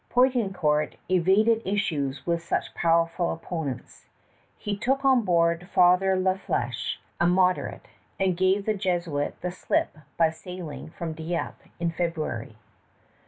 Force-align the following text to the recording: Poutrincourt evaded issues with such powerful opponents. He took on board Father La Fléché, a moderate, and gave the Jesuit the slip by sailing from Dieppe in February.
Poutrincourt 0.09 0.95
evaded 1.11 1.61
issues 1.63 2.25
with 2.25 2.41
such 2.43 2.73
powerful 2.73 3.31
opponents. 3.31 4.07
He 4.57 4.75
took 4.75 5.05
on 5.05 5.21
board 5.21 5.67
Father 5.69 6.15
La 6.15 6.33
Fléché, 6.33 6.97
a 7.19 7.27
moderate, 7.27 7.87
and 8.19 8.35
gave 8.35 8.65
the 8.65 8.73
Jesuit 8.73 9.39
the 9.41 9.51
slip 9.51 9.99
by 10.17 10.31
sailing 10.31 10.89
from 10.89 11.13
Dieppe 11.13 11.69
in 11.79 11.91
February. 11.91 12.55